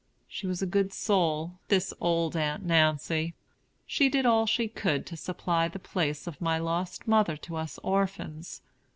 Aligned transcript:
She 0.27 0.47
was 0.47 0.63
a 0.63 0.65
good 0.65 0.91
soul, 0.91 1.59
this 1.67 1.93
old 2.01 2.35
Aunt 2.35 2.65
Nancy. 2.65 3.35
She 3.85 4.09
did 4.09 4.25
all 4.25 4.47
she 4.47 4.67
could 4.67 5.05
to 5.05 5.15
supply 5.15 5.67
the 5.67 5.77
place 5.77 6.25
of 6.25 6.41
my 6.41 6.57
lost 6.57 7.07
mother 7.07 7.37
to 7.37 7.57
us 7.57 7.77
orphans. 7.83 8.63